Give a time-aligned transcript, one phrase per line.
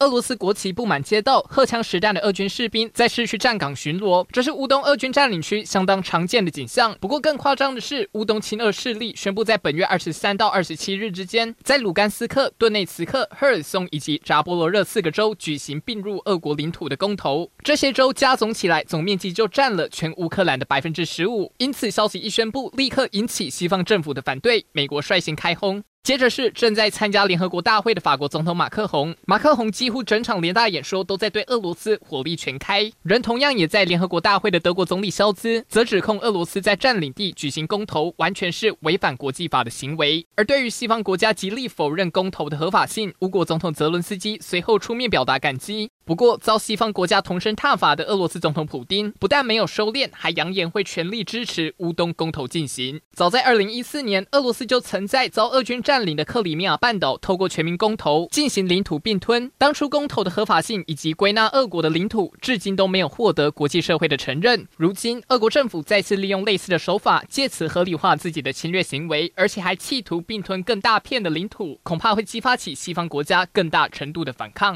[0.00, 6.94] 俄罗斯国旗布满街道，荷枪实弹的俄军士兵在市区站岗巡逻，这是乌东俄军占领区相当常见的景象。
[7.00, 21.50] 不过更夸张的是，乌东亲俄势力宣布在本月二十三到二十七日之间，在卢甘斯克、顿内茨克、赫尔松以及扎波罗热四个州举行并入俄国领土的公投，这些州加总起来总面积就占了全乌克兰的百分之十五。
[21.56, 25.82] 因此，消息一宣布，立刻引起西方政府的反对，美国率先开轰。
[26.06, 32.88] 接着是正在参加联合国大会的法国总统马克宏，马克宏几乎整场联大演说都在对俄罗斯火力全开。
[33.02, 40.24] 人同样也在联合国大会的德国总理肖兹，则指控俄罗斯在占领地举行公投，完全是违反国际法的行为。
[40.36, 45.90] 而对于西方国家极力否认公投的合法性，乌国总统泽伦斯基随后出面表达感激。
[46.06, 53.00] 不过，遭西方国家同声挞伐的俄罗斯总统普丁，不但没有收敛，还扬言会全力支持乌东公投进行。
[53.12, 59.50] 早在二零一四年，俄罗斯就曾在遭俄军占领的克里米亚半岛，透过全民公投进行领土并吞。
[59.58, 64.68] 当初公投的合法性以及归纳俄国的领土，至今都没有获得国际社会的承认。
[64.76, 74.72] 如今，俄国政府再次利用类似的手法，借此合理化自己的侵略行为，而且还企图并吞更大片的领土，恐怕会激发起西方国家更大程度的反抗。